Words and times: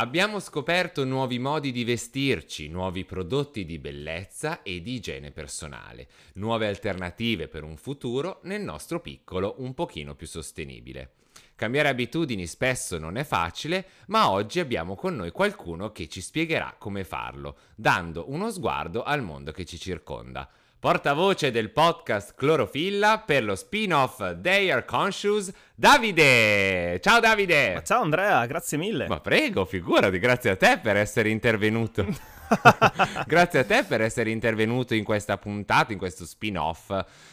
Abbiamo 0.00 0.40
scoperto 0.40 1.04
nuovi 1.04 1.38
modi 1.38 1.72
di 1.72 1.84
vestirci, 1.84 2.68
nuovi 2.68 3.04
prodotti 3.04 3.66
di 3.66 3.78
bellezza 3.78 4.62
e 4.62 4.80
di 4.80 4.94
igiene 4.94 5.30
personale, 5.30 6.08
nuove 6.36 6.66
alternative 6.66 7.48
per 7.48 7.64
un 7.64 7.76
futuro 7.76 8.40
nel 8.44 8.62
nostro 8.62 9.00
piccolo 9.00 9.56
un 9.58 9.74
pochino 9.74 10.14
più 10.14 10.26
sostenibile. 10.26 11.16
Cambiare 11.54 11.90
abitudini 11.90 12.46
spesso 12.46 12.96
non 12.96 13.18
è 13.18 13.24
facile, 13.24 13.88
ma 14.06 14.30
oggi 14.30 14.58
abbiamo 14.58 14.94
con 14.94 15.16
noi 15.16 15.32
qualcuno 15.32 15.92
che 15.92 16.08
ci 16.08 16.22
spiegherà 16.22 16.76
come 16.78 17.04
farlo, 17.04 17.58
dando 17.74 18.30
uno 18.30 18.50
sguardo 18.50 19.02
al 19.02 19.22
mondo 19.22 19.52
che 19.52 19.66
ci 19.66 19.78
circonda. 19.78 20.48
Portavoce 20.80 21.50
del 21.50 21.68
podcast 21.68 22.34
Clorofilla 22.34 23.18
per 23.18 23.44
lo 23.44 23.54
spin-off 23.54 24.40
They 24.40 24.70
Are 24.70 24.86
Conscious, 24.86 25.52
Davide! 25.80 27.00
Ciao 27.00 27.20
Davide! 27.20 27.72
Ma 27.72 27.82
ciao 27.82 28.02
Andrea, 28.02 28.44
grazie 28.44 28.76
mille. 28.76 29.08
Ma 29.08 29.18
prego, 29.18 29.64
figurati, 29.64 30.18
grazie 30.18 30.50
a 30.50 30.56
te 30.56 30.78
per 30.78 30.96
essere 30.96 31.30
intervenuto. 31.30 32.04
Grazie 33.26 33.60
a 33.60 33.64
te 33.64 33.84
per 33.84 34.00
essere 34.00 34.30
intervenuto 34.30 34.94
in 34.94 35.04
questa 35.04 35.38
puntata, 35.38 35.92
in 35.92 35.98
questo 35.98 36.26
spin-off 36.26 36.90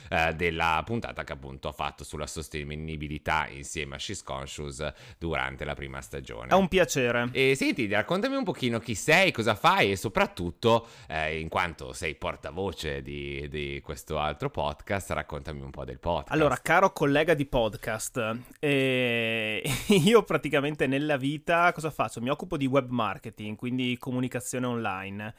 eh, 0.10 0.34
della 0.36 0.82
puntata 0.86 1.24
che 1.24 1.34
appunto 1.34 1.70
ho 1.70 1.72
fatto 1.72 2.04
sulla 2.04 2.28
sostenibilità 2.28 3.48
insieme 3.48 3.96
a 3.96 3.98
She's 3.98 4.22
Conscious 4.22 4.86
durante 5.18 5.66
la 5.66 5.74
prima 5.74 6.02
stagione. 6.02 6.50
È 6.50 6.54
un 6.54 6.68
piacere. 6.68 7.30
E 7.32 7.56
senti, 7.56 7.88
raccontami 7.88 8.36
un 8.36 8.44
pochino 8.44 8.80
chi 8.80 8.96
sei, 8.96 9.32
cosa 9.32 9.56
fai 9.56 9.92
e 9.92 9.96
soprattutto, 9.96 10.88
eh, 11.08 11.40
in 11.40 11.50
quanto 11.50 11.94
sei 11.94 12.16
portavoce 12.16 13.02
di, 13.02 13.48
di, 13.50 13.82
questo 13.84 14.20
altro 14.20 14.50
podcast, 14.50 15.12
raccontami 15.12 15.62
un 15.62 15.72
po' 15.72 15.86
del 15.86 16.00
podcast. 16.00 16.32
Allora, 16.32 16.58
caro 16.58 16.94
collega 16.94 17.34
di 17.34 17.46
podcast, 17.46 18.37
eh, 18.60 19.62
io 20.04 20.24
praticamente 20.24 20.88
nella 20.88 21.18
vita 21.18 21.72
cosa 21.72 21.90
faccio? 21.90 22.22
Mi 22.22 22.30
occupo 22.30 22.58
di 22.58 22.66
web 22.66 22.90
marketing, 22.90 23.56
quindi 23.56 23.98
comunicazione 23.98 24.66
online. 24.66 25.34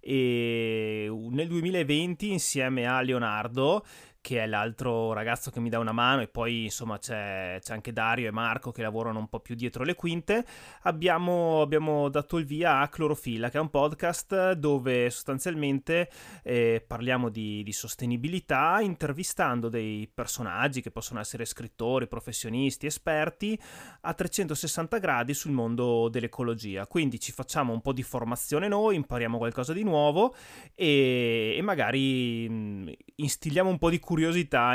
E 0.00 1.08
nel 1.30 1.48
2020 1.48 2.30
insieme 2.30 2.86
a 2.86 3.00
Leonardo 3.00 3.84
che 4.22 4.40
è 4.40 4.46
l'altro 4.46 5.12
ragazzo 5.12 5.50
che 5.50 5.58
mi 5.58 5.68
dà 5.68 5.80
una 5.80 5.90
mano, 5.90 6.22
e 6.22 6.28
poi 6.28 6.64
insomma 6.64 6.96
c'è, 6.96 7.58
c'è, 7.60 7.72
anche 7.74 7.92
Dario 7.92 8.28
e 8.28 8.30
Marco 8.30 8.70
che 8.70 8.80
lavorano 8.80 9.18
un 9.18 9.28
po' 9.28 9.40
più 9.40 9.56
dietro 9.56 9.82
le 9.82 9.96
quinte, 9.96 10.46
abbiamo, 10.82 11.60
abbiamo 11.60 12.08
dato 12.08 12.38
il 12.38 12.46
via 12.46 12.78
a 12.78 12.88
Clorofilla, 12.88 13.50
che 13.50 13.58
è 13.58 13.60
un 13.60 13.68
podcast 13.68 14.52
dove 14.52 15.10
sostanzialmente 15.10 16.08
eh, 16.44 16.82
parliamo 16.86 17.30
di, 17.30 17.64
di, 17.64 17.72
sostenibilità, 17.72 18.78
intervistando 18.80 19.68
dei 19.68 20.08
personaggi 20.12 20.82
che 20.82 20.92
possono 20.92 21.18
essere 21.18 21.44
scrittori, 21.44 22.06
professionisti, 22.06 22.86
esperti, 22.86 23.60
a 24.02 24.14
360 24.14 24.98
gradi 24.98 25.34
sul 25.34 25.50
mondo 25.50 26.08
dell'ecologia. 26.08 26.86
Quindi 26.86 27.18
ci 27.18 27.32
facciamo 27.32 27.72
un 27.72 27.80
po' 27.80 27.92
di 27.92 28.04
formazione 28.04 28.68
noi, 28.68 28.94
impariamo 28.94 29.36
qualcosa 29.36 29.72
di 29.72 29.82
nuovo 29.82 30.32
e, 30.76 31.56
e 31.58 31.62
magari 31.62 32.48
mh, 32.48 32.92
instilliamo 33.16 33.68
un 33.68 33.78
po' 33.78 33.90
di 33.90 33.98
curiosità 33.98 34.10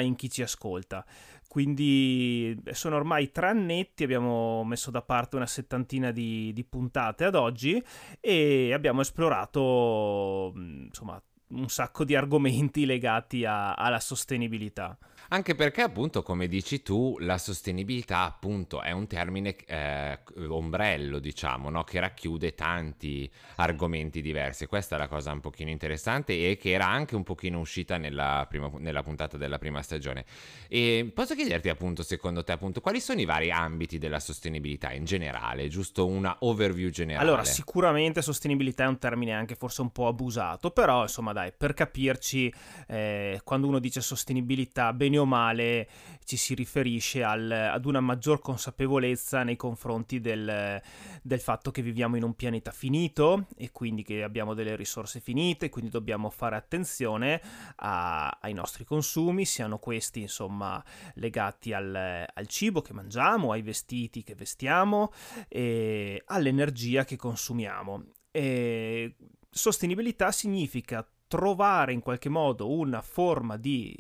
in 0.02 0.16
chi 0.16 0.30
ci 0.30 0.42
ascolta. 0.42 1.06
Quindi 1.48 2.62
sono 2.72 2.98
ormai 2.98 3.32
tre 3.32 3.48
annetti, 3.48 4.04
abbiamo 4.04 4.64
messo 4.64 4.92
da 4.92 5.02
parte 5.02 5.38
una 5.38 5.46
settantina 5.46 6.12
di, 6.12 6.52
di 6.54 6.64
puntate 6.64 7.24
ad 7.24 7.36
oggi 7.36 7.82
e 8.20 8.74
abbiamo 8.74 9.02
esplorato 9.02 10.52
insomma 10.56 11.22
un 11.50 11.70
sacco 11.70 12.04
di 12.04 12.16
argomenti 12.16 12.86
legati 12.86 13.46
a, 13.46 13.74
alla 13.74 14.00
sostenibilità. 14.00 14.98
Anche 15.30 15.56
perché 15.56 15.82
appunto, 15.82 16.24
come 16.24 16.48
dici 16.48 16.82
tu, 16.82 17.18
la 17.20 17.38
sostenibilità 17.38 18.20
appunto 18.22 18.82
è 18.82 18.92
un 18.92 19.08
termine 19.08 19.56
eh, 19.66 20.20
ombrello, 20.48 21.20
diciamo, 21.20 21.70
no? 21.70 21.84
che 21.84 22.00
racchiude 22.00 22.56
tanti 22.56 23.30
argomenti 23.58 24.22
diversi. 24.22 24.68
Questa 24.68 24.96
è 24.96 25.00
la 25.00 25.10
cosa 25.10 25.34
un 25.34 25.42
pochino 25.42 25.70
interessante 25.70 26.50
e 26.50 26.56
che 26.56 26.72
era 26.72 26.88
anche 26.88 27.16
un 27.16 27.24
pochino 27.24 27.60
uscita 27.60 27.98
nella, 27.98 28.46
prima, 28.48 28.72
nella 28.78 29.04
puntata 29.04 29.36
della 29.36 29.58
prima 29.58 29.82
stagione. 29.82 30.24
E 30.70 31.12
posso 31.14 31.36
chiederti 31.36 31.68
appunto, 31.68 32.04
secondo 32.04 32.44
te, 32.46 32.54
appunto, 32.54 32.80
quali 32.80 33.02
sono 33.02 33.20
i 33.20 33.26
vari 33.26 33.52
ambiti 33.52 33.98
della 33.98 34.22
sostenibilità 34.22 34.94
in 34.94 35.04
generale? 35.04 35.68
Giusto 35.68 36.08
una 36.08 36.38
overview 36.40 36.90
generale. 36.90 37.28
Allora, 37.28 37.44
sicuramente 37.44 38.22
sostenibilità 38.22 38.86
è 38.86 38.88
un 38.88 38.98
termine 38.98 39.34
anche 39.34 39.56
forse 39.56 39.82
un 39.82 39.92
po' 39.92 40.08
abusato, 40.08 40.72
però 40.72 41.02
insomma 41.02 41.34
dai, 41.34 41.52
per 41.52 41.74
capirci, 41.74 42.54
eh, 42.88 43.42
quando 43.44 43.68
uno 43.68 43.80
dice 43.80 44.00
sostenibilità, 44.00 44.94
bene 44.94 45.17
o 45.18 45.26
male 45.26 45.88
ci 46.24 46.36
si 46.36 46.54
riferisce 46.54 47.24
al, 47.24 47.50
ad 47.50 47.86
una 47.86 48.02
maggior 48.02 48.42
consapevolezza 48.42 49.44
nei 49.44 49.56
confronti 49.56 50.20
del, 50.20 50.82
del, 51.22 51.40
fatto 51.40 51.72
che 51.72 51.82
viviamo 51.82 52.18
in 52.18 52.24
un 52.24 52.36
pianeta 52.36 52.72
finito 52.72 53.48
e 53.56 53.72
quindi 53.72 54.04
che 54.04 54.24
abbiamo 54.24 54.54
delle 54.54 54.76
risorse 54.76 55.22
finite, 55.22 55.70
quindi 55.70 55.90
dobbiamo 55.90 56.30
fare 56.30 56.58
attenzione 56.58 57.42
a, 57.78 58.38
ai 58.42 58.54
nostri 58.54 58.84
consumi, 58.84 59.46
siano 59.46 59.80
questi 59.80 60.22
insomma 60.22 60.84
legati 61.14 61.72
al, 61.72 62.26
al 62.34 62.48
cibo 62.48 62.82
che 62.82 62.92
mangiamo, 62.94 63.54
ai 63.54 63.62
vestiti 63.62 64.24
che 64.24 64.36
vestiamo 64.36 65.14
e 65.48 66.22
all'energia 66.26 67.06
che 67.06 67.16
consumiamo. 67.16 68.04
E 68.32 69.16
sostenibilità 69.50 70.32
significa 70.32 71.10
trovare 71.28 71.92
in 71.94 72.00
qualche 72.00 72.30
modo 72.30 72.70
una 72.70 73.02
forma 73.02 73.58
di, 73.58 73.96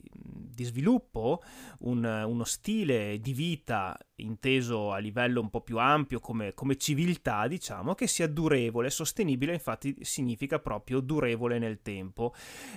di 0.57 0.63
sviluppo, 0.63 1.43
un, 1.81 2.03
uno 2.03 2.43
stile 2.43 3.19
di 3.19 3.31
vita 3.31 3.95
inteso 4.15 4.91
a 4.91 4.97
livello 4.97 5.39
un 5.39 5.51
po' 5.51 5.61
più 5.61 5.77
ampio 5.77 6.19
come, 6.19 6.55
come, 6.55 6.77
civiltà, 6.77 7.45
diciamo, 7.47 7.93
che 7.93 8.07
sia 8.07 8.25
durevole, 8.25 8.89
sostenibile, 8.89 9.53
infatti 9.53 9.95
significa 10.01 10.57
proprio 10.57 10.99
durevole 10.99 11.59
nel 11.59 11.83
tempo. 11.83 12.33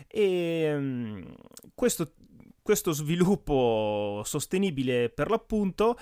E 0.06 0.74
um, 0.76 1.34
questo 1.74 2.12
questo 2.62 2.92
sviluppo 2.92 4.20
sostenibile 4.24 5.08
per 5.08 5.30
l'appunto 5.30 5.98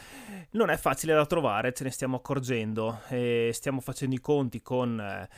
non 0.51 0.69
è 0.69 0.77
facile 0.77 1.15
da 1.15 1.25
trovare, 1.25 1.73
ce 1.73 1.85
ne 1.85 1.91
stiamo 1.91 2.17
accorgendo 2.17 3.01
e 3.09 3.53
stiamo 3.55 3.81
facendo 3.81 4.17
i 4.17 4.21
conti 4.21 4.61
con 4.61 5.01
eh, 5.01 5.29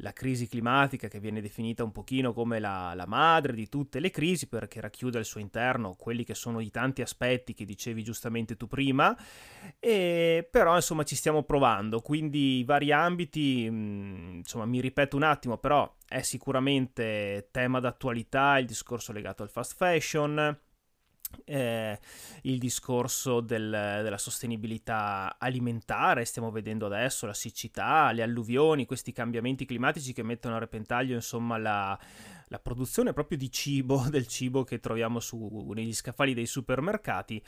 la 0.00 0.12
crisi 0.12 0.46
climatica 0.46 1.08
che 1.08 1.20
viene 1.20 1.40
definita 1.40 1.82
un 1.82 1.92
pochino 1.92 2.32
come 2.32 2.58
la, 2.58 2.92
la, 2.94 3.06
madre 3.06 3.54
di 3.54 3.68
tutte 3.68 3.98
le 3.98 4.10
crisi 4.10 4.46
perché 4.46 4.80
racchiude 4.80 5.18
al 5.18 5.24
suo 5.24 5.40
interno 5.40 5.94
quelli 5.94 6.24
che 6.24 6.34
sono 6.34 6.60
i 6.60 6.70
tanti 6.70 7.00
aspetti 7.02 7.54
che 7.54 7.64
dicevi 7.64 8.02
giustamente 8.02 8.56
tu 8.56 8.66
prima, 8.66 9.16
e 9.78 10.46
però 10.50 10.74
insomma 10.74 11.04
ci 11.04 11.16
stiamo 11.16 11.44
provando, 11.44 12.00
quindi 12.00 12.58
i 12.58 12.64
vari 12.64 12.92
ambiti, 12.92 13.68
mm, 13.70 14.36
insomma 14.38 14.66
mi 14.66 14.80
ripeto 14.80 15.16
un 15.16 15.22
attimo, 15.22 15.56
però 15.58 15.90
è 16.06 16.20
sicuramente 16.20 17.48
tema 17.50 17.80
d'attualità 17.80 18.58
il 18.58 18.66
discorso 18.66 19.12
legato 19.12 19.42
al 19.42 19.50
fast 19.50 19.76
fashion, 19.76 20.60
eh, 21.44 21.98
il 22.42 22.58
discorso 22.58 23.40
del, 23.40 23.70
della 23.70 24.18
sostenibilità 24.18 25.36
alimentare, 25.38 26.24
stiamo 26.24 26.50
vedendo 26.50 26.86
adesso 26.86 27.26
la 27.26 27.34
siccità, 27.34 28.12
le 28.12 28.22
alluvioni, 28.22 28.86
questi 28.86 29.12
cambiamenti 29.12 29.64
climatici 29.64 30.12
che 30.12 30.22
mettono 30.22 30.56
a 30.56 30.58
repentaglio 30.58 31.14
insomma 31.14 31.58
la, 31.58 31.98
la 32.48 32.58
produzione 32.58 33.12
proprio 33.12 33.38
di 33.38 33.50
cibo, 33.50 34.06
del 34.10 34.26
cibo 34.26 34.64
che 34.64 34.80
troviamo 34.80 35.20
su, 35.20 35.72
negli 35.74 35.94
scaffali 35.94 36.34
dei 36.34 36.46
supermercati. 36.46 37.42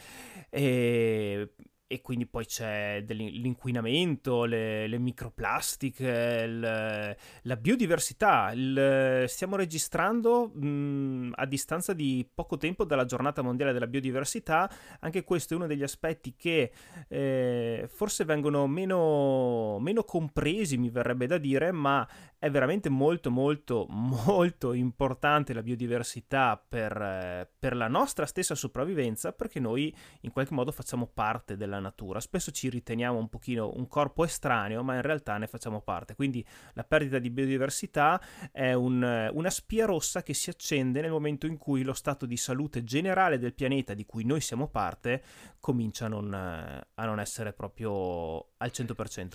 E 0.51 1.53
e 1.91 2.03
quindi 2.03 2.27
poi 2.27 2.45
c'è 2.45 3.03
l'inquinamento, 3.09 4.45
le, 4.45 4.87
le 4.87 4.99
microplastiche, 4.99 6.45
il, 6.47 7.17
la 7.43 7.57
biodiversità. 7.57 8.53
Il, 8.53 9.25
stiamo 9.27 9.57
registrando 9.57 10.49
mh, 10.49 11.33
a 11.35 11.47
distanza 11.47 11.95
di 11.95 12.29
poco 12.33 12.59
tempo 12.59 12.85
dalla 12.85 13.07
giornata 13.07 13.41
mondiale 13.41 13.73
della 13.73 13.87
biodiversità, 13.87 14.71
anche 15.01 15.25
questo 15.25 15.55
è 15.55 15.57
uno 15.57 15.67
degli 15.67 15.83
aspetti 15.83 16.35
che 16.37 16.71
eh, 17.09 17.89
forse 17.91 18.27
vengono 18.27 18.67
meno, 18.67 19.79
meno 19.81 20.05
compresi, 20.05 20.77
mi 20.77 20.91
verrebbe 20.91 21.27
da 21.27 21.39
dire, 21.39 21.73
ma 21.73 22.07
è 22.41 22.51
veramente 22.51 22.89
molto 22.89 23.31
molto 23.31 23.87
molto 23.89 24.73
importante 24.73 25.53
la 25.53 25.63
biodiversità 25.63 26.57
per, 26.57 27.51
per 27.59 27.75
la 27.75 27.89
nostra 27.89 28.27
stessa 28.27 28.55
sopravvivenza 28.55 29.33
perché 29.33 29.59
noi 29.59 29.95
in 30.21 30.31
qualche 30.31 30.55
modo 30.55 30.71
facciamo 30.71 31.07
parte 31.07 31.57
della 31.57 31.81
natura. 31.81 32.21
Spesso 32.21 32.51
ci 32.53 32.69
riteniamo 32.69 33.19
un 33.19 33.29
pochino 33.29 33.73
un 33.75 33.89
corpo 33.89 34.25
estraneo, 34.25 34.83
ma 34.83 34.95
in 34.95 35.03
realtà 35.03 35.37
ne 35.37 35.47
facciamo 35.47 35.81
parte. 35.81 36.15
Quindi 36.15 36.45
la 36.75 36.85
perdita 36.85 37.19
di 37.19 37.31
biodiversità 37.31 38.21
è 38.53 38.73
un, 38.73 39.31
una 39.33 39.51
spia 39.51 39.87
rossa 39.87 40.23
che 40.23 40.35
si 40.35 40.51
accende 40.51 41.01
nel 41.01 41.11
momento 41.11 41.47
in 41.47 41.57
cui 41.57 41.83
lo 41.83 41.93
stato 41.93 42.27
di 42.27 42.37
salute 42.37 42.85
generale 42.85 43.39
del 43.39 43.55
pianeta 43.55 43.95
di 43.95 44.07
cui 44.07 44.25
noi 44.25 44.41
siamo 44.41 44.69
parte 44.69 45.23
comincia 45.59 46.07
a 46.07 46.09
non, 46.09 46.33
a 46.33 47.05
non 47.05 47.19
essere 47.19 47.53
proprio 47.53 48.53
al 48.59 48.71
100%. 48.73 49.35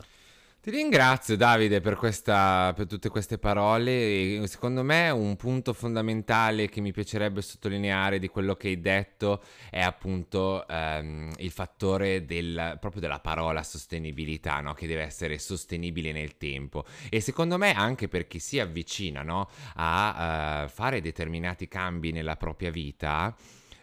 Ti 0.63 0.71
ringrazio 0.71 1.35
Davide 1.35 1.81
per, 1.81 1.97
questa, 1.97 2.71
per, 2.73 2.87
tutte 2.87 3.09
queste 3.09 3.37
parole. 3.37 4.47
Secondo 4.47 4.81
me 4.81 5.09
un 5.09 5.35
punto 5.35 5.73
fondamentale 5.73 6.69
che 6.69 6.79
mi 6.79 6.93
piacerebbe 6.93 7.41
sottolineare 7.41 8.17
di 8.17 8.29
quello 8.29 8.55
che 8.55 8.69
hai 8.69 8.79
detto 8.79 9.43
è 9.69 9.81
appunto 9.81 10.65
ehm, 10.65 11.33
il 11.39 11.51
fattore 11.51 12.23
del, 12.23 12.77
proprio 12.79 13.01
della 13.01 13.19
parola 13.19 13.61
sostenibilità, 13.61 14.61
no? 14.61 14.73
che 14.73 14.87
deve 14.87 15.01
essere 15.01 15.37
sostenibile 15.37 16.13
nel 16.13 16.37
tempo. 16.37 16.85
E 17.09 17.19
secondo 17.19 17.57
me 17.57 17.73
anche 17.73 18.07
per 18.07 18.25
chi 18.25 18.39
si 18.39 18.57
avvicina 18.57 19.21
no? 19.21 19.49
a 19.75 20.63
uh, 20.63 20.69
fare 20.69 21.01
determinati 21.01 21.67
cambi 21.67 22.13
nella 22.13 22.37
propria 22.37 22.71
vita. 22.71 23.35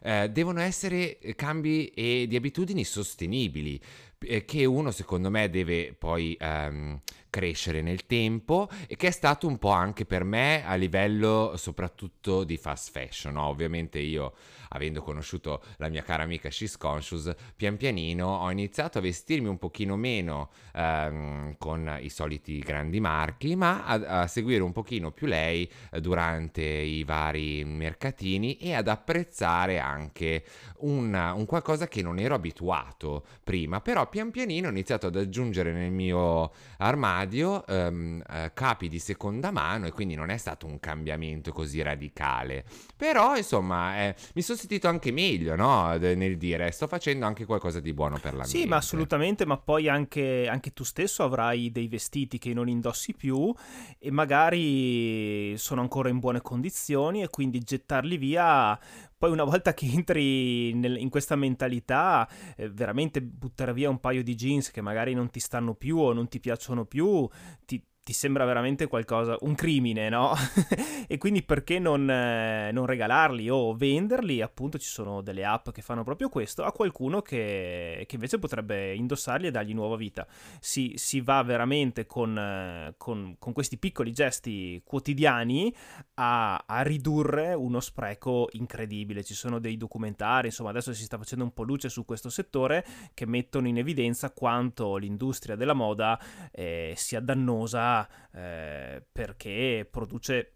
Eh, 0.03 0.31
devono 0.31 0.63
essere 0.63 1.19
cambi 1.37 1.89
e 1.89 2.25
di 2.27 2.35
abitudini 2.35 2.85
sostenibili 2.85 3.79
eh, 3.79 4.10
che 4.45 4.65
uno 4.65 4.91
secondo 4.91 5.31
me 5.31 5.49
deve 5.49 5.95
poi 5.99 6.37
um, 6.41 7.01
crescere 7.31 7.81
nel 7.81 8.07
tempo 8.07 8.69
e 8.87 8.97
che 8.97 9.07
è 9.07 9.11
stato 9.11 9.47
un 9.47 9.59
po' 9.59 9.71
anche 9.71 10.05
per 10.05 10.25
me 10.25 10.65
a 10.67 10.75
livello 10.75 11.55
soprattutto 11.57 12.45
di 12.45 12.57
fast 12.57 12.91
fashion. 12.91 13.35
No? 13.35 13.45
Ovviamente 13.45 13.99
io 13.99 14.35
avendo 14.71 15.03
conosciuto 15.03 15.63
la 15.77 15.89
mia 15.89 16.03
cara 16.03 16.25
amica 16.25 16.51
She's 16.51 16.77
Conscious, 16.77 17.33
pian 17.57 17.77
pianino 17.77 18.27
ho 18.27 18.51
iniziato 18.51 18.99
a 18.99 19.01
vestirmi 19.01 19.49
un 19.49 19.59
pochino 19.59 19.97
meno 19.97 20.51
ehm, 20.75 21.57
con 21.59 21.99
i 22.01 22.09
soliti 22.09 22.59
grandi 22.59 23.01
marchi, 23.01 23.57
ma 23.57 23.85
a, 23.85 24.21
a 24.21 24.27
seguire 24.27 24.63
un 24.63 24.73
pochino 24.73 25.11
più 25.11 25.27
lei 25.27 25.71
eh, 25.91 26.01
durante 26.01 26.63
i 26.63 27.05
vari 27.05 27.65
mercatini 27.65 28.57
e 28.59 28.75
ad 28.75 28.89
apprezzare 28.89 29.79
anche 29.79 30.45
un, 30.79 31.15
un 31.15 31.47
qualcosa 31.47 31.89
che 31.89 32.03
non 32.03 32.19
ero 32.19 32.35
abituato 32.35 33.25
prima, 33.43 33.81
però 33.81 34.09
pian 34.09 34.31
pianino 34.31 34.69
ho 34.69 34.71
iniziato 34.71 35.07
ad 35.09 35.17
aggiungere 35.17 35.73
nel 35.73 35.91
mio 35.91 36.53
armadio 36.79 37.20
ehm, 37.23 38.23
eh, 38.29 38.51
capi 38.55 38.89
di 38.89 38.99
seconda 38.99 39.51
mano 39.51 39.87
e 39.87 39.93
quindi 39.93 40.15
non 40.15 40.31
è 40.31 40.37
stato 40.37 40.67
un 40.67 40.79
cambiamento 40.81 41.53
così 41.53 41.83
radicale. 41.83 42.65
Però 42.97 43.37
insomma 43.37 43.99
eh, 43.99 44.15
mi 44.35 44.43
sono 44.43 44.59
sentito 44.59 44.89
anche 44.89 45.13
meglio, 45.13 45.57
no? 45.57 45.97
Nel 45.97 46.37
dire 46.37 46.71
sto 46.71 46.87
facendo 46.87 47.27
anche 47.27 47.45
qualcosa 47.45 47.81
di 47.81 47.93
buono 47.93 48.17
per 48.17 48.35
l'ambiente. 48.35 48.59
Sì, 48.59 48.67
ma 48.67 48.77
assolutamente, 48.77 49.47
ma 49.47 49.57
poi 49.57 49.89
anche, 49.89 50.47
anche 50.49 50.73
tu 50.73 50.85
stesso 50.85 51.23
avrai 51.23 51.71
dei 51.71 51.89
vestiti 51.89 52.39
che 52.39 52.53
non 52.53 52.69
indossi 52.69 53.15
più 53.15 53.53
e 53.99 54.11
magari 54.11 55.57
sono 55.57 55.81
ancora 55.81 56.09
in 56.09 56.19
buone 56.19 56.41
condizioni 56.41 57.23
e 57.23 57.29
quindi 57.29 57.61
gettarli 57.61 58.17
via 58.17 58.79
poi 59.21 59.33
una 59.33 59.45
volta 59.45 59.75
che 59.75 59.85
entri 59.85 60.73
nel, 60.73 60.97
in 60.97 61.11
questa 61.11 61.37
mentalità, 61.37 62.27
eh, 62.57 62.71
veramente 62.71 63.21
buttare 63.21 63.75
via 63.75 63.91
un 63.91 64.01
paio 64.01 64.23
di 64.23 64.35
jeans 64.35 64.71
che 64.71 64.81
magari 64.81 65.13
non 65.13 65.29
ti 65.29 65.41
stanno 65.41 65.75
più 65.75 65.99
o 65.99 66.15
non 66.15 66.27
ti 66.27 66.41
piacciono 66.41 66.87
più, 66.87 67.29
ti, 67.67 67.85
ti 68.11 68.17
sembra 68.17 68.45
veramente 68.45 68.89
qualcosa, 68.89 69.37
un 69.43 69.55
crimine, 69.55 70.09
no? 70.09 70.35
e 71.07 71.17
quindi 71.17 71.45
perché 71.45 71.79
non, 71.79 72.11
eh, 72.11 72.73
non, 72.73 72.85
regalarli 72.85 73.49
o 73.49 73.73
venderli? 73.73 74.43
Appunto 74.43 74.79
ci 74.79 74.89
sono 74.89 75.21
delle 75.21 75.45
app 75.45 75.71
che 75.71 75.81
fanno 75.81 76.03
proprio 76.03 76.29
questo 76.29 76.65
a 76.65 76.73
qualcuno 76.73 77.23
che, 77.23 78.05
che 78.09 78.15
invece 78.17 78.41
potrebbe 78.41 78.95
indossarli 78.95 79.47
e 79.47 79.53
dargli 79.53 79.75
nuova 79.75 79.95
vita. 79.95 80.27
Si, 80.59 80.95
si 80.97 81.21
va 81.21 81.41
veramente 81.45 82.07
con, 82.07 82.37
eh, 82.37 82.95
con, 82.97 83.37
con, 83.39 83.53
questi 83.53 83.79
piccoli 83.79 84.13
gesti 84.13 84.83
quotidiani 84.85 85.73
a, 86.15 86.65
a, 86.67 86.83
ridurre 86.83 87.55
uno 87.55 87.79
spreco 87.79 88.49
incredibile. 88.55 89.23
Ci 89.23 89.35
sono 89.35 89.61
dei 89.61 89.77
documentari, 89.77 90.49
insomma 90.49 90.71
adesso 90.71 90.93
si 90.93 91.05
sta 91.05 91.17
facendo 91.17 91.45
un 91.45 91.53
po' 91.53 91.63
luce 91.63 91.89
su 91.89 92.05
questo 92.05 92.29
settore 92.29 92.85
che 93.15 93.25
mettono 93.25 93.69
in 93.69 93.79
evidenza 93.79 94.33
quanto 94.33 94.97
l'industria 94.97 95.55
della 95.55 95.75
moda 95.75 96.21
eh, 96.51 96.95
sia 96.97 97.21
dannosa 97.21 97.99
eh, 98.33 99.03
perché 99.11 99.89
produce 99.91 100.53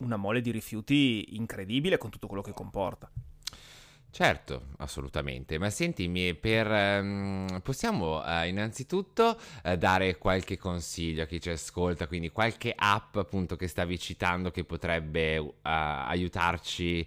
una 0.00 0.16
mole 0.16 0.40
di 0.40 0.50
rifiuti 0.50 1.36
incredibile 1.36 1.98
con 1.98 2.10
tutto 2.10 2.26
quello 2.26 2.42
che 2.42 2.52
comporta. 2.52 3.10
Certo, 4.12 4.66
assolutamente. 4.76 5.56
Ma 5.56 5.70
senti, 5.70 6.06
per, 6.38 6.66
um, 6.66 7.60
possiamo 7.62 8.22
uh, 8.22 8.44
innanzitutto 8.46 9.38
uh, 9.64 9.74
dare 9.76 10.18
qualche 10.18 10.58
consiglio 10.58 11.22
a 11.22 11.26
chi 11.26 11.40
ci 11.40 11.48
ascolta, 11.48 12.06
quindi 12.06 12.28
qualche 12.28 12.74
app 12.76 13.16
appunto 13.16 13.56
che 13.56 13.68
stavi 13.68 13.98
citando 13.98 14.50
che 14.50 14.64
potrebbe 14.64 15.38
uh, 15.38 15.50
aiutarci 15.62 17.06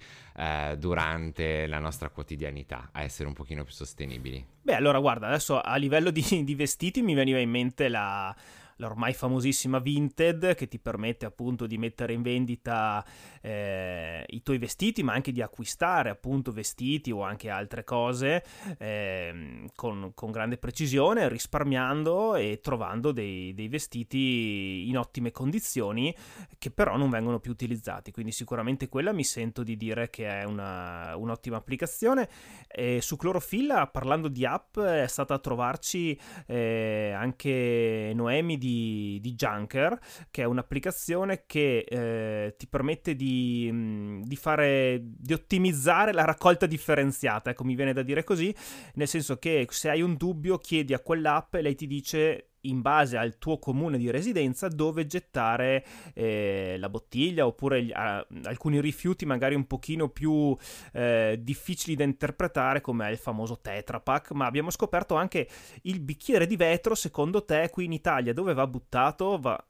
durante 0.77 1.65
la 1.65 1.79
nostra 1.79 2.09
quotidianità 2.09 2.89
a 2.91 3.03
essere 3.03 3.29
un 3.29 3.33
pochino 3.33 3.63
più 3.63 3.71
sostenibili? 3.71 4.45
Beh, 4.63 4.75
allora 4.75 4.99
guarda, 4.99 5.27
adesso 5.27 5.61
a 5.61 5.77
livello 5.77 6.09
di, 6.09 6.43
di 6.43 6.55
vestiti 6.55 7.01
mi 7.01 7.13
veniva 7.13 7.39
in 7.39 7.49
mente 7.49 7.87
la 7.87 8.35
l'ormai 8.77 9.13
famosissima 9.13 9.79
Vinted 9.79 10.55
che 10.55 10.67
ti 10.67 10.79
permette 10.79 11.25
appunto 11.25 11.67
di 11.67 11.77
mettere 11.77 12.13
in 12.13 12.21
vendita 12.21 13.05
eh, 13.41 14.23
i 14.27 14.41
tuoi 14.41 14.57
vestiti 14.57 15.03
ma 15.03 15.13
anche 15.13 15.31
di 15.31 15.41
acquistare 15.41 16.09
appunto 16.09 16.51
vestiti 16.51 17.11
o 17.11 17.21
anche 17.21 17.49
altre 17.49 17.83
cose 17.83 18.43
eh, 18.77 19.65
con, 19.75 20.11
con, 20.13 20.31
grande 20.31 20.57
precisione 20.57 21.29
risparmiando 21.29 22.35
e 22.35 22.59
trovando 22.61 23.11
dei, 23.11 23.53
dei, 23.53 23.67
vestiti 23.67 24.85
in 24.87 24.97
ottime 24.97 25.31
condizioni 25.31 26.13
che 26.57 26.71
però 26.71 26.97
non 26.97 27.09
vengono 27.09 27.39
più 27.39 27.51
utilizzati. 27.51 28.11
Quindi 28.11 28.31
sicuramente 28.31 28.89
quella 28.89 29.13
mi 29.13 29.23
sento 29.23 29.63
di 29.63 29.77
dire 29.77 30.09
che 30.09 30.27
è 30.27 30.43
una, 30.43 31.15
un'ottima 31.15 31.57
applicazione. 31.57 32.27
E 32.67 32.99
su 33.01 33.15
Clorofilla 33.15 33.87
parlando 33.87 34.27
di 34.27 34.45
app 34.45 34.79
è 34.79 35.07
stata 35.07 35.35
a 35.35 35.39
trovarci 35.39 36.19
eh, 36.47 37.13
anche 37.15 38.11
Noemi 38.13 38.57
di, 38.57 38.64
di 38.65 39.33
Junker, 39.35 39.97
che 40.31 40.41
è 40.41 40.45
un'applicazione 40.45 41.43
che 41.45 41.85
eh, 41.87 42.55
ti 42.57 42.67
permette 42.67 43.15
di, 43.15 43.69
mm, 43.71 44.21
di, 44.23 44.35
fare, 44.35 44.99
di 45.01 45.33
ottimizzare 45.33 46.13
la 46.13 46.25
raccolta 46.25 46.65
differenziata, 46.65 47.51
ecco 47.51 47.63
mi 47.63 47.75
viene 47.75 47.93
da 47.93 48.01
dire 48.01 48.23
così, 48.23 48.53
nel 48.95 49.07
senso 49.07 49.37
che 49.37 49.65
se 49.69 49.89
hai 49.89 50.01
un 50.01 50.15
dubbio 50.15 50.57
chiedi 50.57 50.93
a 50.93 50.99
quell'app 50.99 51.55
e 51.55 51.61
lei 51.61 51.75
ti 51.75 51.87
dice 51.87 52.49
in 52.69 52.81
base 52.81 53.17
al 53.17 53.37
tuo 53.37 53.59
comune 53.59 53.97
di 53.97 54.09
residenza 54.09 54.67
dove 54.67 55.05
gettare 55.05 55.85
eh, 56.13 56.75
la 56.77 56.89
bottiglia 56.89 57.45
oppure 57.45 57.83
gli, 57.83 57.91
a, 57.93 58.25
alcuni 58.43 58.81
rifiuti 58.81 59.25
magari 59.25 59.55
un 59.55 59.65
pochino 59.67 60.09
più 60.09 60.55
eh, 60.93 61.39
difficili 61.41 61.95
da 61.95 62.03
interpretare 62.03 62.81
come 62.81 63.09
il 63.11 63.17
famoso 63.17 63.59
Tetra 63.59 63.99
Pak. 63.99 64.31
Ma 64.31 64.45
abbiamo 64.45 64.69
scoperto 64.69 65.15
anche 65.15 65.47
il 65.83 65.99
bicchiere 65.99 66.47
di 66.47 66.55
vetro 66.55 66.95
secondo 66.95 67.43
te 67.45 67.69
qui 67.71 67.85
in 67.85 67.93
Italia 67.93 68.33
dove 68.33 68.53
va 68.53 68.67
buttato? 68.67 69.37
Va 69.39 69.63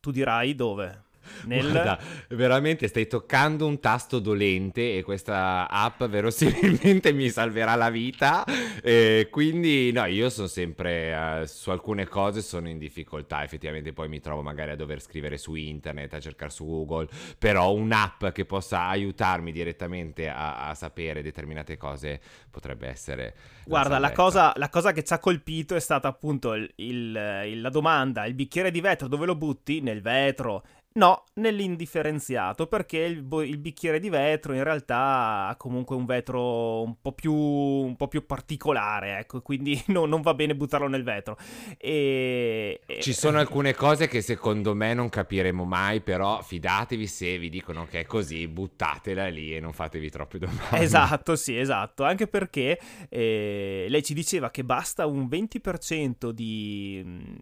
tu 0.00 0.10
dirai 0.10 0.54
dove 0.54 1.06
nel... 1.44 1.70
Guarda, 1.70 1.98
veramente 2.30 2.88
stai 2.88 3.06
toccando 3.06 3.66
un 3.66 3.80
tasto 3.80 4.18
dolente 4.18 4.96
e 4.96 5.02
questa 5.02 5.68
app 5.68 6.02
verosimilmente 6.04 7.12
mi 7.12 7.28
salverà 7.30 7.74
la 7.74 7.90
vita. 7.90 8.44
E 8.82 9.28
quindi, 9.30 9.92
no, 9.92 10.04
io 10.06 10.30
sono 10.30 10.46
sempre 10.46 11.40
uh, 11.40 11.44
su 11.46 11.70
alcune 11.70 12.06
cose 12.06 12.42
sono 12.42 12.68
in 12.68 12.78
difficoltà. 12.78 13.42
Effettivamente, 13.42 13.92
poi 13.92 14.08
mi 14.08 14.20
trovo 14.20 14.42
magari 14.42 14.70
a 14.70 14.76
dover 14.76 15.00
scrivere 15.00 15.38
su 15.38 15.54
internet, 15.54 16.14
a 16.14 16.20
cercare 16.20 16.50
su 16.50 16.64
Google. 16.64 17.08
Però 17.38 17.72
un'app 17.72 18.26
che 18.28 18.44
possa 18.44 18.86
aiutarmi 18.86 19.52
direttamente 19.52 20.28
a, 20.28 20.68
a 20.68 20.74
sapere 20.74 21.22
determinate 21.22 21.76
cose 21.76 22.20
potrebbe 22.50 22.88
essere. 22.88 23.34
Guarda, 23.64 23.98
la, 23.98 24.08
la, 24.08 24.12
cosa, 24.12 24.52
la 24.56 24.68
cosa, 24.68 24.92
che 24.92 25.04
ci 25.04 25.12
ha 25.12 25.18
colpito 25.18 25.74
è 25.74 25.80
stata 25.80 26.08
appunto 26.08 26.54
il, 26.54 26.70
il, 26.76 27.44
il, 27.46 27.60
la 27.60 27.70
domanda: 27.70 28.26
il 28.26 28.34
bicchiere 28.34 28.70
di 28.70 28.80
vetro 28.80 29.08
dove 29.08 29.26
lo 29.26 29.36
butti? 29.36 29.80
Nel 29.80 30.00
vetro 30.00 30.64
No, 30.94 31.24
nell'indifferenziato, 31.34 32.66
perché 32.66 32.98
il, 32.98 33.24
il, 33.44 33.58
bicchiere 33.58 34.00
di 34.00 34.08
vetro 34.08 34.52
in 34.52 34.64
realtà 34.64 35.46
ha 35.46 35.56
comunque 35.56 35.94
un 35.94 36.06
vetro 36.06 36.82
un 36.82 37.00
po' 37.00 37.12
più, 37.12 37.32
un 37.32 37.94
po 37.94 38.08
più 38.08 38.26
particolare, 38.26 39.18
ecco, 39.18 39.40
quindi 39.40 39.80
no, 39.88 40.06
non 40.06 40.22
va 40.22 40.34
bene 40.34 40.56
buttarlo 40.56 40.88
nel 40.88 41.04
vetro. 41.04 41.36
E, 41.76 42.80
Ci 42.98 43.12
sono 43.12 43.38
alcune 43.38 43.74
cose 43.74 44.08
che 44.08 44.22
secondo 44.22 44.74
me 44.74 44.92
non 44.94 45.08
capiremo 45.08 45.64
mai, 45.64 46.00
però 46.00 46.42
fidatevi 46.42 47.06
se 47.06 47.38
vi 47.38 47.50
dicono 47.50 47.86
che 47.86 48.00
è 48.00 48.04
così, 48.04 48.48
buttatela 48.48 49.28
lì 49.28 49.54
e 49.54 49.60
non 49.60 49.72
fatevi 49.72 50.10
troppe 50.10 50.38
domande. 50.38 50.78
Esatto, 50.78 51.36
sì, 51.36 51.56
esatto, 51.56 52.02
anche 52.02 52.26
perché 52.26 52.80
eh, 53.08 53.86
lei 53.88 54.02
ci 54.02 54.14
diceva 54.14 54.50
che 54.50 54.64
basta 54.64 55.06
un 55.06 55.26
20% 55.26 56.30
di 56.30 57.37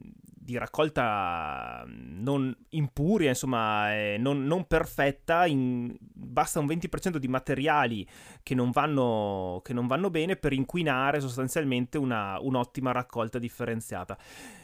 di 0.46 0.56
raccolta 0.56 1.84
non 1.88 2.56
impuria, 2.70 3.30
insomma, 3.30 3.92
eh, 3.92 4.16
non, 4.16 4.44
non, 4.44 4.64
perfetta, 4.68 5.44
in, 5.44 5.92
basta 6.00 6.60
un 6.60 6.66
20% 6.66 7.16
di 7.16 7.26
materiali 7.26 8.06
che 8.44 8.54
non, 8.54 8.70
vanno, 8.70 9.60
che 9.64 9.72
non 9.72 9.88
vanno 9.88 10.08
bene 10.08 10.36
per 10.36 10.52
inquinare 10.52 11.18
sostanzialmente 11.18 11.98
una, 11.98 12.38
un'ottima 12.40 12.92
raccolta 12.92 13.40
differenziata. 13.40 14.16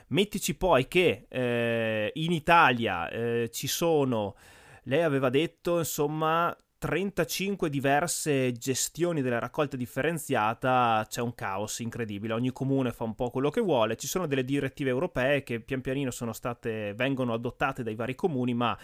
Mettici 0.08 0.54
poi 0.54 0.86
che 0.86 1.26
eh, 1.28 2.12
in 2.14 2.30
Italia 2.30 3.08
eh, 3.08 3.50
ci 3.52 3.66
sono, 3.66 4.36
lei 4.84 5.02
aveva 5.02 5.30
detto, 5.30 5.78
insomma, 5.78 6.56
35 6.82 7.70
diverse 7.70 8.50
gestioni 8.50 9.22
della 9.22 9.38
raccolta 9.38 9.76
differenziata 9.76 11.06
c'è 11.08 11.20
un 11.20 11.32
caos 11.32 11.78
incredibile, 11.78 12.32
ogni 12.32 12.50
comune 12.50 12.90
fa 12.90 13.04
un 13.04 13.14
po' 13.14 13.30
quello 13.30 13.50
che 13.50 13.60
vuole, 13.60 13.94
ci 13.94 14.08
sono 14.08 14.26
delle 14.26 14.44
direttive 14.44 14.90
europee 14.90 15.44
che 15.44 15.60
pian 15.60 15.80
pianino 15.80 16.10
sono 16.10 16.32
state, 16.32 16.92
vengono 16.94 17.34
adottate 17.34 17.84
dai 17.84 17.94
vari 17.94 18.16
comuni, 18.16 18.52
ma 18.52 18.76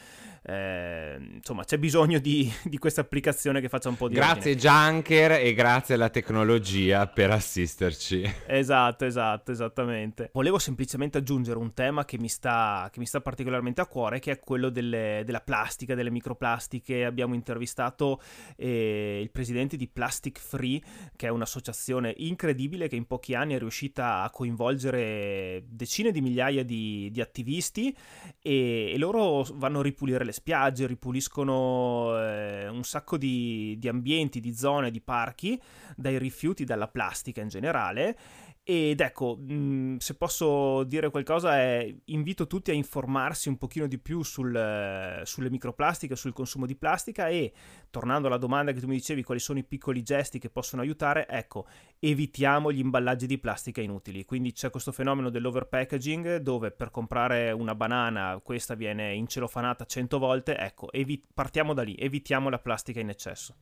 eh, 0.43 1.19
insomma 1.33 1.65
c'è 1.65 1.77
bisogno 1.77 2.21
di, 2.21 2.49
di, 2.63 2.79
questa 2.79 3.01
applicazione 3.01 3.61
che 3.61 3.69
faccia 3.69 3.89
un 3.89 3.97
po' 3.97 4.07
di 4.07 4.15
Grazie 4.15 4.53
ordine. 4.53 4.55
Junker 4.55 5.33
e 5.33 5.53
grazie 5.53 5.97
alla 5.97 6.09
tecnologia 6.09 7.09
per 7.09 7.33
assisterci. 7.33 8.23
Esatto, 8.47 9.07
esatto, 9.07 9.51
esattamente. 9.51 10.31
Volevo 10.33 10.61
semplicemente 10.61 11.19
aggiungere 11.19 11.59
un 11.59 11.75
tema 11.75 12.05
che 12.05 12.17
mi 12.17 12.29
sta, 12.29 12.89
che 12.93 13.01
mi 13.01 13.07
sta 13.07 13.21
particolarmente 13.21 13.81
a 13.81 13.87
cuore, 13.87 14.21
che 14.21 14.31
è 14.31 14.39
quello 14.39 14.69
delle, 14.69 15.23
della 15.27 15.41
plastica, 15.41 15.97
delle 15.97 16.11
microplastiche. 16.11 17.05
Abbiamo 17.05 17.35
intervistato 17.35 17.87
intervistato 17.89 18.21
eh, 18.57 19.21
il 19.23 19.31
presidente 19.31 19.77
di 19.77 19.89
Plastic 19.89 20.39
Free, 20.39 20.81
che 21.17 21.27
è 21.27 21.31
un'associazione 21.31 22.15
incredibile 22.19 22.89
che 22.89 22.97
in 22.97 23.07
pochi 23.07 23.35
anni 23.35 23.55
è 23.55 23.59
riuscita 23.59 24.23
a 24.23 24.31
coinvolgere 24.31 25.65
decine 25.69 26.13
di 26.13 26.21
migliaia 26.21 26.65
di, 26.65 27.09
di 27.11 27.21
attivisti 27.21 27.95
e, 28.41 28.93
e, 28.93 28.99
loro 28.99 29.47
vanno 29.55 29.81
a 29.81 29.83
ripulire 29.83 30.25
le 30.25 30.33
spiagge, 30.33 30.87
ripuliscono 30.87 32.19
eh, 32.19 32.69
un 32.69 32.85
sacco 32.85 33.17
di, 33.17 33.77
di 33.79 33.89
ambienti, 33.89 34.41
di 34.41 34.55
zone, 34.55 34.91
di 34.91 35.01
parchi 35.01 35.61
dai 35.97 36.19
rifiuti, 36.19 36.65
dalla 36.65 36.89
plastica 36.89 37.41
in 37.41 37.49
generale 37.49 38.17
ed 38.71 39.01
ecco, 39.01 39.35
mh, 39.41 39.55
mm, 39.55 39.97
se 39.97 40.15
posso 40.15 40.85
dire 40.85 41.09
qualcosa, 41.09 41.57
è, 41.57 41.91
invito 42.07 42.47
tutti 42.47 42.71
a 42.71 42.75
informarsi 42.75 43.49
un 43.49 43.57
pochino 43.57 43.87
di 43.87 43.97
più 43.97 44.23
sul, 44.23 45.23
sulle 45.25 45.49
microplastiche, 45.49 46.15
sul 46.15 46.35
consumo 46.35 46.67
di 46.67 46.77
plastica 46.77 47.29
e, 47.29 47.51
tornando 47.89 48.27
alla 48.27 48.37
domanda 48.37 48.73
che 48.73 48.81
tu 48.81 48.87
mi 48.87 48.97
dicevi, 48.97 49.23
quali 49.23 49.41
sono 49.41 49.59
i 49.59 49.65
piccoli 49.65 50.03
gesti 50.03 50.39
che 50.39 50.51
possono 50.51 50.83
aiutare, 50.83 51.27
ecco, 51.29 51.67
evitiamo 51.99 52.71
gli 52.71 52.81
imballaggi 52.81 53.27
di 53.27 53.39
plastica 53.39 53.81
inutili. 53.81 54.27
Quindi 54.27 54.53
c'è 54.53 54.69
questo 54.69 54.93
fenomeno 54.93 55.31
dell'overpackaging 55.31 56.37
dove 56.37 56.71
per 56.71 56.91
comprare 56.91 57.53
una 57.53 57.75
banana 57.75 58.39
questa 58.43 58.75
viene 58.75 59.15
incelofanata 59.15 59.87
100 59.87 60.19
volte, 60.19 60.59
ecco, 60.59 60.93
evi- 60.93 61.25
partiamo 61.33 61.73
da 61.73 61.85
lì, 61.85 61.97
evitiamo 61.99 62.51
la 62.51 62.59
plastica 62.59 63.01
in 63.01 63.09
eccesso. 63.09 63.55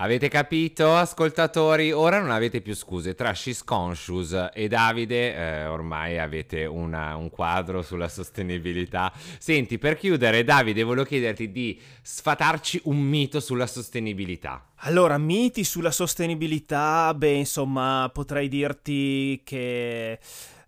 Avete 0.00 0.28
capito, 0.28 0.94
ascoltatori? 0.94 1.90
Ora 1.90 2.20
non 2.20 2.30
avete 2.30 2.60
più 2.60 2.72
scuse. 2.76 3.16
Tra 3.16 3.34
She's 3.34 3.64
Conscious 3.64 4.50
e 4.54 4.68
Davide 4.68 5.34
eh, 5.34 5.66
ormai 5.66 6.20
avete 6.20 6.66
una, 6.66 7.16
un 7.16 7.30
quadro 7.30 7.82
sulla 7.82 8.06
sostenibilità. 8.06 9.12
Senti, 9.40 9.76
per 9.76 9.96
chiudere, 9.96 10.44
Davide, 10.44 10.84
volevo 10.84 11.04
chiederti 11.04 11.50
di 11.50 11.80
sfatarci 12.00 12.82
un 12.84 12.96
mito 12.96 13.40
sulla 13.40 13.66
sostenibilità. 13.66 14.66
Allora, 14.82 15.18
miti 15.18 15.64
sulla 15.64 15.90
sostenibilità, 15.90 17.12
beh, 17.12 17.32
insomma, 17.32 18.08
potrei 18.14 18.46
dirti 18.46 19.40
che 19.42 20.20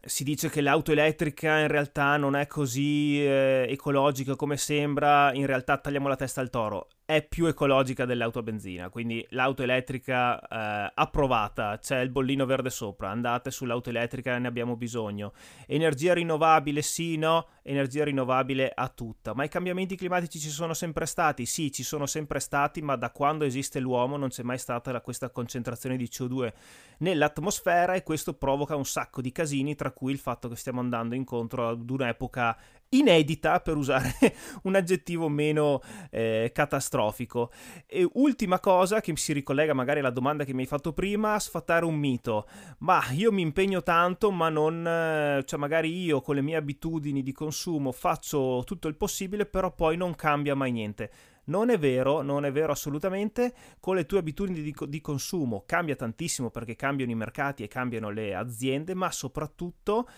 si 0.05 0.25
dice 0.25 0.51
che 0.51 0.61
l'auto 0.61 0.91
elettrica 0.91 1.61
in 1.61 1.69
realtà 1.69 2.17
non 2.17 2.35
è 2.35 2.49
così 2.49 3.25
eh, 3.25 3.67
ecologica 3.69 4.35
come 4.35 4.57
sembra, 4.57 5.33
in 5.35 5.47
realtà 5.47 5.79
tagliamo 5.79 6.09
la 6.09 6.17
testa 6.17 6.41
al 6.41 6.51
toro 6.51 6.89
è 7.11 7.27
più 7.27 7.47
ecologica 7.47 8.05
dell'auto 8.05 8.39
a 8.39 8.43
benzina, 8.43 8.89
quindi 8.89 9.27
l'auto 9.31 9.65
elettrica 9.65 10.39
eh, 10.41 10.93
approvata, 10.95 11.77
c'è 11.81 11.99
il 11.99 12.09
bollino 12.09 12.47
verde 12.47 12.71
sopra, 12.71 13.11
andate 13.11 13.51
sull'auto 13.51 13.91
elettrica, 13.91 14.39
ne 14.39 14.47
abbiamo 14.47 14.77
bisogno. 14.77 15.33
Energia 15.67 16.15
rinnovabile 16.15 16.83
sì, 16.83 17.17
no, 17.17 17.49
energia 17.63 18.05
rinnovabile 18.05 18.71
a 18.73 18.87
tutta, 18.89 19.35
ma 19.35 19.43
i 19.43 19.49
cambiamenti 19.49 19.97
climatici 19.97 20.39
ci 20.39 20.51
sono 20.51 20.73
sempre 20.73 21.05
stati, 21.05 21.47
sì, 21.47 21.73
ci 21.73 21.83
sono 21.83 22.07
sempre 22.07 22.39
stati, 22.39 22.81
ma 22.81 22.95
da 22.95 23.11
quando 23.11 23.45
esiste 23.45 23.81
l'uomo 23.81 24.17
non 24.17 24.29
c'è 24.29 24.45
mai 24.45 24.59
stata 24.59 24.93
la, 24.93 25.01
questa 25.01 25.31
concentrazione 25.31 25.97
di 25.97 26.05
CO2 26.05 26.53
nell'atmosfera 26.99 27.95
e 27.95 28.05
questo 28.05 28.35
provoca 28.35 28.77
un 28.77 28.85
sacco 28.85 29.21
di 29.21 29.33
casini, 29.33 29.75
tra 29.75 29.91
cui 29.91 30.13
il 30.13 30.19
fatto 30.19 30.49
che 30.49 30.55
stiamo 30.55 30.79
andando 30.79 31.17
incontro 31.17 31.71
ad 31.71 31.91
un'epoca 31.91 32.57
inedita, 32.91 33.61
per 33.61 33.77
usare 33.77 34.15
un 34.65 34.75
aggettivo 34.75 35.29
meno 35.29 35.81
eh, 36.11 36.51
catastrofico. 36.53 37.51
E 37.87 38.09
ultima 38.15 38.61
cosa 38.61 39.01
che 39.01 39.17
si 39.17 39.33
ricollega 39.33 39.75
magari 39.75 40.01
alla 40.01 40.11
domanda 40.11 40.45
che 40.45 40.55
mi 40.55 40.63
hai 40.63 40.67
fatto 40.67 40.93
prima, 40.93 41.39
sfatare 41.39 41.85
un 41.85 41.95
mito. 41.95 42.47
Ma 42.79 43.03
io 43.13 43.33
mi 43.33 43.43
impegno 43.43 43.83
tanto, 43.83 44.31
ma 44.31 44.49
non... 44.49 44.87
Eh, 44.87 45.45
cioè 45.45 45.59
magari 45.59 46.03
io 46.03 46.21
con 46.21 46.35
le 46.35 46.43
mie 46.43 46.57
abitudini 46.57 47.23
di 47.23 47.33
consumo 47.33 47.93
faccio 47.93 48.63
tutto 48.65 48.89
il 48.89 48.97
possibile, 48.97 49.47
però 49.47 49.73
poi 49.75 49.97
non 49.97 50.15
cambia 50.15 50.55
mai 50.55 50.73
niente. 50.73 51.11
Non 51.51 51.71
è 51.71 51.79
vero, 51.79 52.23
non 52.23 52.45
è 52.45 52.53
vero 52.53 52.73
assolutamente. 52.73 53.53
Con 53.81 53.97
le 53.97 54.07
tue 54.07 54.19
abitudini 54.19 54.63
di, 54.63 54.75
di, 54.89 55.01
consumo 55.01 55.65
cambia 55.67 55.97
tantissimo 55.97 56.51
perché 56.51 56.77
cambiano 56.77 57.11
i 57.11 57.17
mercati 57.17 57.63
e 57.63 57.69
cambiano 57.69 58.11
le 58.11 58.35
aziende, 58.35 58.95
ma 58.95 59.11
soprattutto 59.11 60.09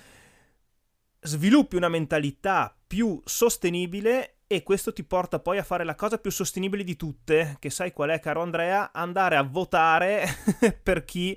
sviluppi 1.23 1.77
una 1.77 1.89
mentalità 1.89 2.77
più 2.87 3.21
sostenibile 3.25 4.41
e 4.53 4.63
questo 4.63 4.93
ti 4.93 5.03
porta 5.03 5.39
poi 5.39 5.57
a 5.57 5.63
fare 5.63 5.83
la 5.83 5.95
cosa 5.95 6.19
più 6.19 6.31
sostenibile 6.31 6.85
di 6.85 6.95
tutte, 6.95 7.57
che 7.59 7.71
sai 7.71 7.91
qual 7.91 8.11
è, 8.11 8.21
caro 8.21 8.43
Andrea? 8.43 8.91
Andare 8.93 9.37
a 9.37 9.43
votare 9.43 10.27
per 10.83 11.07
chi 11.07 11.35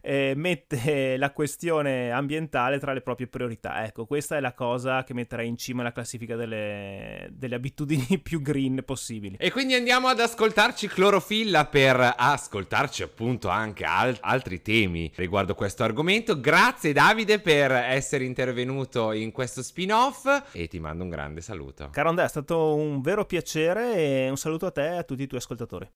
eh, 0.00 0.32
mette 0.36 1.16
la 1.16 1.32
questione 1.32 2.10
ambientale 2.10 2.78
tra 2.78 2.92
le 2.92 3.00
proprie 3.00 3.26
priorità. 3.26 3.84
Ecco, 3.84 4.06
questa 4.06 4.36
è 4.36 4.40
la 4.40 4.52
cosa 4.52 5.04
che 5.04 5.14
metterei 5.14 5.48
in 5.48 5.56
cima 5.56 5.80
alla 5.80 5.92
classifica 5.92 6.36
delle, 6.36 7.28
delle 7.32 7.54
abitudini 7.54 8.18
più 8.22 8.40
green 8.40 8.82
possibili. 8.84 9.36
E 9.38 9.50
quindi 9.50 9.74
andiamo 9.74 10.08
ad 10.08 10.20
ascoltarci 10.20 10.86
Clorofilla 10.88 11.66
per 11.66 12.14
ascoltarci 12.16 13.02
appunto 13.02 13.48
anche 13.48 13.84
al- 13.84 14.16
altri 14.20 14.62
temi 14.62 15.10
riguardo 15.16 15.54
questo 15.54 15.82
argomento. 15.82 16.38
Grazie 16.40 16.92
Davide 16.92 17.40
per 17.40 17.72
essere 17.72 18.24
intervenuto 18.24 19.12
in 19.12 19.32
questo 19.32 19.62
spin-off 19.62 20.26
e 20.52 20.68
ti 20.68 20.78
mando 20.78 21.02
un 21.04 21.10
grande 21.10 21.40
saluto. 21.40 21.90
Caro 21.90 22.08
Andrea, 22.08 22.26
è 22.26 22.30
stato 22.30 22.51
stato 22.52 22.74
un 22.74 23.00
vero 23.00 23.24
piacere 23.24 23.94
e 23.94 24.28
un 24.28 24.36
saluto 24.36 24.66
a 24.66 24.70
te 24.70 24.84
e 24.84 24.96
a 24.98 25.02
tutti 25.02 25.22
i 25.22 25.26
tuoi 25.26 25.40
ascoltatori. 25.40 25.88